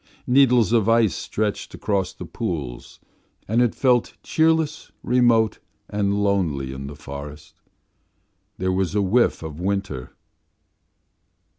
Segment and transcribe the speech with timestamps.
[0.25, 2.99] Needles of ice stretched across the pools,
[3.47, 7.61] and it felt cheerless, remote, and lonely in the forest.
[8.57, 10.15] There was a whiff of winter.